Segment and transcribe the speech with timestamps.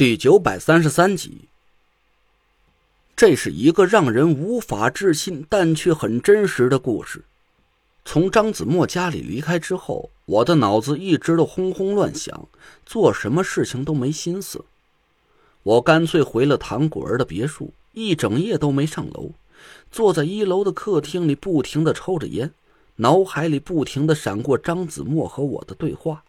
[0.00, 1.42] 第九百三十三集，
[3.14, 7.22] 这是一个让人无法置信但却很真实的故事。
[8.06, 12.48] 从张子墨家里离开之后，我的脑子一直都轰轰乱响，
[12.86, 14.64] 做什么事情都没心思。
[15.64, 19.32] 我干脆回了唐果儿的别墅，一整夜都没上楼，
[19.90, 22.50] 坐在一楼的客厅里，不停的抽着烟，
[22.96, 26.24] 脑海里不停的闪过张子墨和我的对话。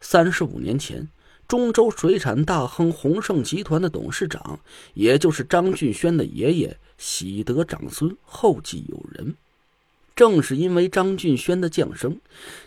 [0.00, 1.08] 三十五年前。
[1.52, 4.58] 中州水产大亨鸿盛集团的董事长，
[4.94, 9.34] 也就是张俊轩的爷爷，喜得长孙，后继有人。
[10.16, 12.18] 正是因为张俊轩的降生，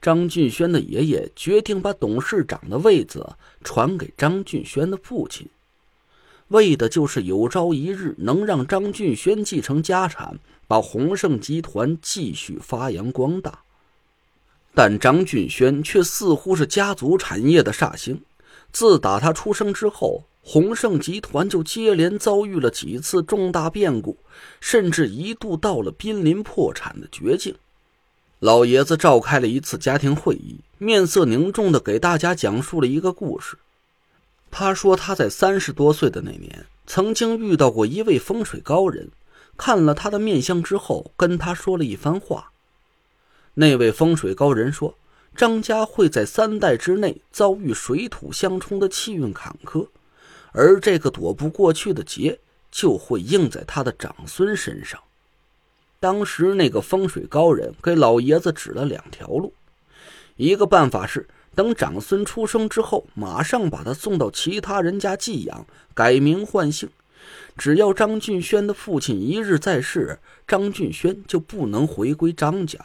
[0.00, 3.24] 张俊轩的爷爷决定把董事长的位子
[3.62, 5.46] 传给张俊轩的父亲，
[6.48, 13.60] 为的就是有朝一日能让张俊轩继承家产，把鸿盛集团继续发扬光大。
[14.74, 18.20] 但张俊轩却似乎是家族产业的煞星。
[18.72, 24.16] 自打他出生之后，鸿盛集团就接连遭遇了几次重大变故，
[24.60, 27.54] 甚至一度到了濒临破产的绝境。
[28.40, 33.56] 老爷子召开了一次家庭会议，面色凝重的给大家讲述了一个故事。
[34.50, 39.10] 他说他在三十多岁的那年，曾经遇到过一位风水高人，
[39.56, 42.50] 看了他的面相之后，跟他说了一番话。
[43.54, 44.94] 那位风水高人说。
[45.34, 49.88] 张家会在三代之内遭遇水土相冲的气运坎坷，
[50.52, 52.38] 而这个躲不过去的劫
[52.70, 55.00] 就会应在他的长孙身上。
[55.98, 59.54] 当时那个风水高人给老爷子指了两条路，
[60.36, 66.90] 一个办法是等长孙出生之后，马上把他送到其他人家寄养，改名换姓。
[67.56, 72.78] 只要张俊轩的父亲一日在世，张俊轩就不能回归张家。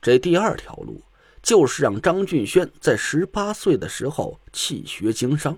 [0.00, 1.02] 这第二条路。
[1.44, 5.56] 就是让张俊轩在十八岁的时候弃学经商，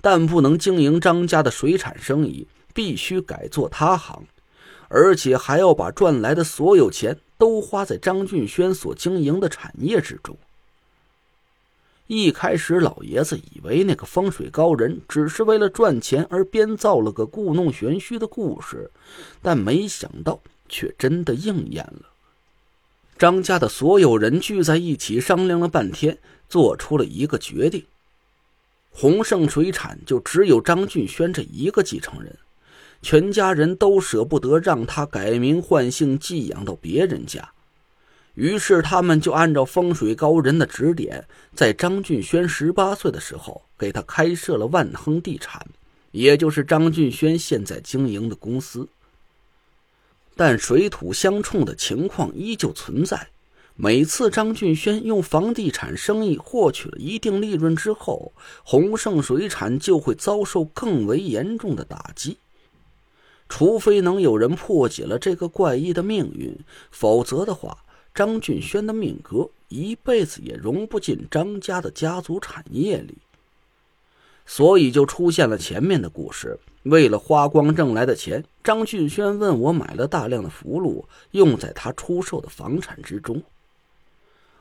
[0.00, 4.24] 但不能经营张家的水产生意，必须改做他行，
[4.86, 10.38] 而且还要把赚来的所有钱都花在张俊轩所经营的产业之中。
[12.06, 18.88] 一开始，老爷子以为那个风水高人只是为了赚钱而编造了个故弄玄虚的故事，
[19.42, 22.08] 但没想到却真的应验了。
[23.18, 26.16] 张家的所有人聚在一起商量了半天，
[26.48, 27.84] 做出了一个决定：
[28.90, 32.36] 鸿盛水产就只有张俊轩这一个继承人，
[33.02, 37.50] 全家人都舍不得让他改名换姓寄养到别人家。
[38.34, 45.66] 于是，他们就按照风水高人的指点，在张俊轩十八岁的时候，给他开设了万亨地产，
[46.12, 48.88] 也就是张俊轩现在经营的公司。
[50.38, 53.26] 但水土相冲的情况依旧存在。
[53.74, 58.32] 每次张俊轩用房地产生意获取了一定利润之后，
[58.62, 62.36] 鸿盛水产就会遭受更为严重的打击。
[63.48, 66.56] 除非能有人破解了这个怪异的命运，
[66.92, 67.76] 否则的话，
[68.14, 73.18] 张俊轩的命格一辈子也融不进张家的家族产业里。
[74.46, 76.56] 所以就出现了前面的故事。
[76.88, 83.42] 为了花光挣来的钱，张俊轩问我买了大量的符箓，用在他出售的房产之中。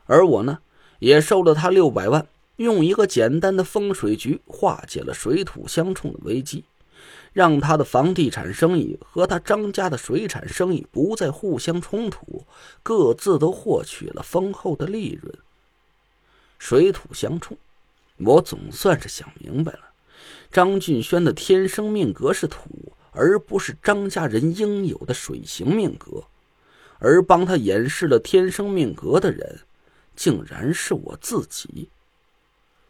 [0.06, 0.60] 而我呢，
[1.00, 2.28] 也收了他六百万，
[2.58, 6.66] 用一个简单的风水局化解了水土相冲的危机，
[7.32, 12.46] 让他的房地产生意和他张家的水产生意不再互相冲突，
[12.84, 15.34] 各自都获取了丰厚的利润。
[16.60, 17.58] 水土相冲。
[18.18, 19.87] 我总算是想明白了，
[20.52, 26.24] 张俊轩的天生命格是土，而不是张家人应有的水型命格，
[27.00, 29.60] 而帮他掩饰了天生命格的人，
[30.16, 31.90] 竟然是我自己。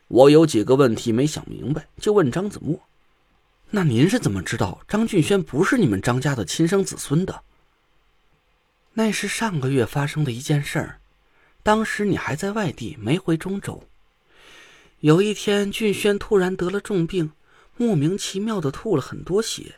[0.07, 2.79] 我有几个问题没想明白，就问张子墨
[3.71, 7.43] ：“那您是怎么知道张俊轩不是你们张家的亲生子孙的？”
[8.93, 10.99] 那是上个月发生的一件事儿，
[11.61, 13.83] 当时你还在外地，没回中州。
[15.02, 17.32] 有一天，俊轩突然得了重病，
[17.76, 19.76] 莫名其妙的吐了很多血。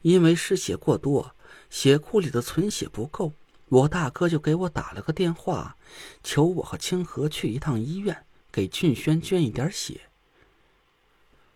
[0.00, 1.36] 因为失血过多，
[1.70, 3.34] 血库里的存血不够，
[3.68, 5.76] 我大哥就给我打了个电话，
[6.24, 10.00] 求我和清河去一趟医院，给俊轩捐一点血。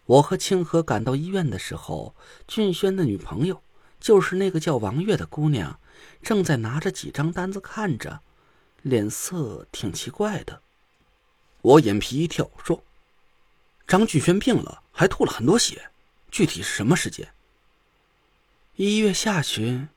[0.05, 2.15] 我和清河赶到医院的时候，
[2.47, 3.61] 俊轩的女朋友，
[3.99, 5.81] 就是那个叫王月的姑娘，
[6.23, 8.21] 正在拿着几张单子看着，
[8.83, 10.63] 脸色挺奇怪的。
[11.67, 12.81] 我眼皮一跳，说
[13.89, 15.91] ：“张俊轩病了，还吐了很多血，
[16.31, 17.27] 具体是什么时间？”
[18.77, 19.89] 一月下旬，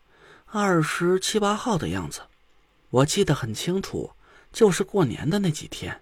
[0.48, 2.22] 二十七八号的样子，
[2.90, 4.14] 我记得很清楚，
[4.52, 6.02] 就是过年的那几天。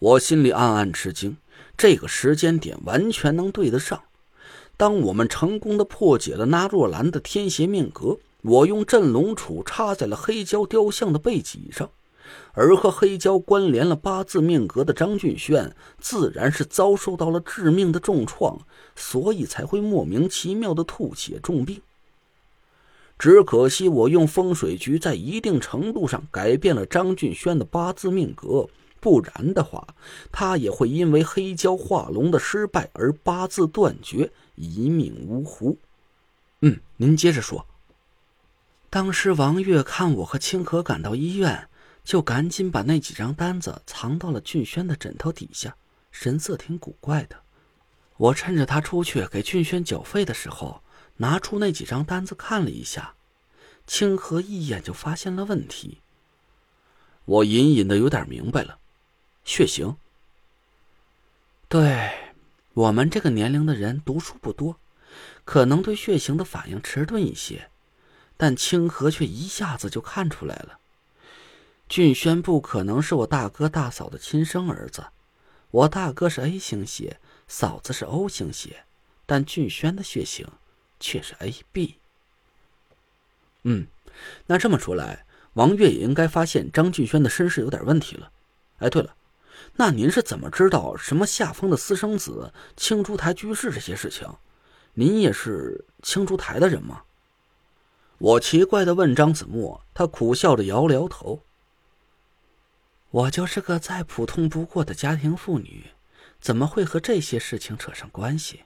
[0.00, 1.36] 我心里暗暗吃惊，
[1.76, 4.02] 这个时间点完全能对得上。
[4.76, 11.88] 当我们成功的破解了那若兰的天邪命格，我用镇龙杵插在了黑胶雕像的背脊上，
[12.52, 18.58] 而和黑蛟关联了八字命格的张俊轩，自然是遭受到了致命的重创，
[18.94, 21.80] 所以才会莫名其妙的吐血重病。
[23.18, 28.68] 只可惜我用风水局在一定程度上改变了张俊轩的八字命格。
[28.98, 29.84] 不然的话，
[30.30, 35.76] 他也会因为黑蛟化龙的失败而八字断绝，一命呜呼。
[36.60, 37.66] 嗯，您接着说。
[38.90, 41.68] 当时王月看我和清河赶到医院，
[42.04, 45.76] 就赶紧把那几张单子藏到了俊轩的枕头底下，
[46.10, 47.36] 神色挺古怪的。
[48.16, 50.82] 我趁着他出去给俊轩缴费的时候，
[51.16, 53.14] 拿出那几张单子看了一下，
[53.86, 55.98] 清河一眼就发现了问题。
[57.24, 58.78] 我隐隐的有点明白了。
[59.44, 59.96] 血型。
[61.68, 62.10] 对
[62.74, 64.76] 我们这个年龄的人读书不多，
[65.44, 67.70] 可能对血型的反应迟钝一些，
[68.36, 70.78] 但清河却一下子就看出来了。
[71.92, 75.08] 俊轩不可能是我大哥大嫂的亲生儿子，
[75.70, 78.84] 我大哥是 A 型血，嫂子是 O 型血，
[79.26, 80.48] 但俊轩的血型
[80.98, 81.96] 却是 AB。
[83.64, 83.86] 嗯，
[84.46, 88.30] 那这么说来，王月也应该发现张俊轩的身世有点问题了。
[88.78, 89.14] 哎，对了。
[89.76, 94.26] 那您是怎么知道什么夏风的私生子、青竹台居士这些事情？
[94.94, 97.02] 您也是青竹台的人吗？
[98.16, 101.42] 我奇怪的问张子墨，他苦笑着摇了摇头。
[103.12, 105.84] 我就是个再普通不过的家庭妇女，
[106.40, 108.64] 怎么会和这些事情扯上关系？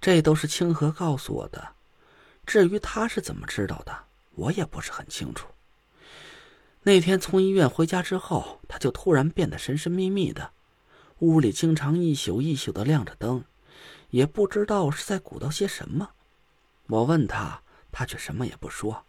[0.00, 1.74] 这都是清河告诉我的，
[2.46, 4.04] 至于他是怎么知道的，
[4.36, 5.48] 我也不是很清楚。
[6.84, 10.52] 那天从医院回家之后，他就突然变得神神秘秘的，
[11.18, 13.44] 屋里经常一宿一宿的亮着灯，
[14.10, 16.10] 也不知道是在鼓捣些什么。
[16.86, 19.04] 我问他，他却什么也不说。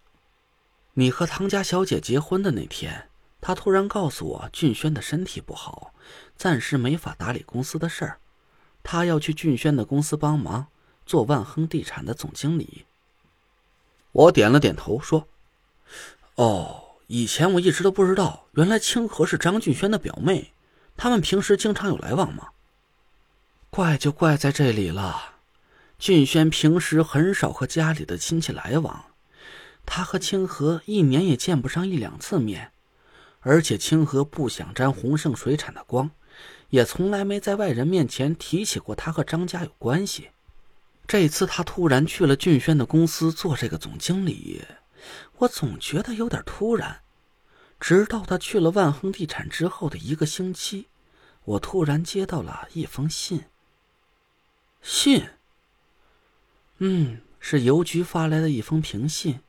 [0.96, 3.09] 你和唐家小姐结婚的那天，
[3.42, 5.94] 他突然告诉我俊轩的身体不好，
[6.36, 8.20] 暂时没法打理公司的事儿，
[8.84, 10.68] 他要去俊轩的公司帮忙，
[11.06, 12.86] 做万亨地产的总经理。
[14.12, 15.28] 我点了点头，说
[16.36, 20.54] ：“哦。”以前我一直都不知道，原来清河是张俊轩的表妹，
[20.96, 22.50] 他们平时经常有来往吗？
[23.72, 25.34] 怪就怪在这里了，
[25.98, 29.06] 俊轩平时很少和家里的亲戚来往，
[29.88, 32.72] 他和清河一年也见不上一两次面，
[33.42, 36.12] 而且清河不想沾洪盛水产的光，
[36.70, 40.30] 也从来没在外人面前提起过他和张家有关系。
[41.08, 44.64] 这次他突然去了俊轩的公司做这个总经理。
[45.38, 47.02] 我总觉得有点突然，
[47.80, 50.88] 直到他去了万亨地产之后的一个星期，
[51.46, 53.46] 我突然接到了一封信。
[54.82, 55.26] 信，
[56.78, 59.40] 嗯，是邮局发来的一封平信。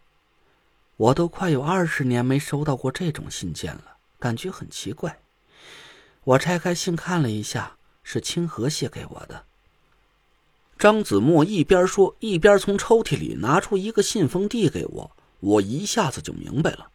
[1.00, 5.18] 我都快有二十年没收到过这种信件了，感觉很奇怪。
[6.24, 9.44] 我拆开信看了一下，是清河写给我的。
[10.78, 15.10] 张子墨一边说，一边从抽屉里拿出一个信封递给我。
[15.40, 16.88] 我一下子就明白了，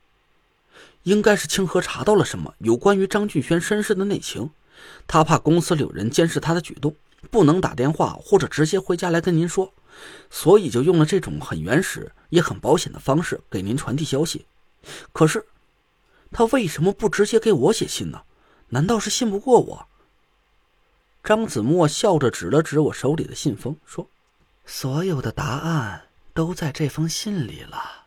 [1.01, 4.51] 应该是清河查到了什么有关于张俊轩身世的内情，
[5.07, 6.95] 他怕公司里有人监视他的举动，
[7.31, 9.73] 不能打电话或者直接回家来跟您说，
[10.29, 14.45] 所以就用了这种很原始也很保险的方式给您传递消息。
[15.11, 15.45] 可是，
[16.31, 18.21] 他为什么不直接给我写信呢？
[18.69, 19.87] 难道是信不过我？
[21.23, 24.07] 张子墨笑着指了指我手里的信封，说
[24.65, 28.04] ：“所有的答案都在这封信里了。”